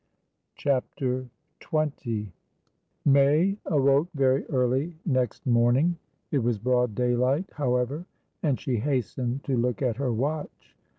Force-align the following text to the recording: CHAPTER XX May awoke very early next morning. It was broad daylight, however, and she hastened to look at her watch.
CHAPTER 0.55 1.29
XX 1.59 2.31
May 3.05 3.59
awoke 3.67 4.07
very 4.15 4.47
early 4.49 4.95
next 5.05 5.45
morning. 5.45 5.97
It 6.31 6.39
was 6.39 6.57
broad 6.57 6.95
daylight, 6.95 7.51
however, 7.53 8.07
and 8.41 8.59
she 8.59 8.77
hastened 8.77 9.43
to 9.43 9.55
look 9.55 9.83
at 9.83 9.97
her 9.97 10.11
watch. 10.11 10.75